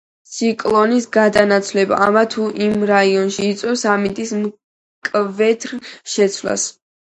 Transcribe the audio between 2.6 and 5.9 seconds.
იმ რაიონში იწვევს ამინდის მკვეთრ